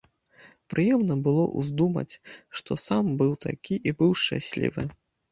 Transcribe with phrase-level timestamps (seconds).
[0.73, 2.19] Прыемна было ўздумаць,
[2.61, 4.87] што сам быў такі і быў шчаслівы.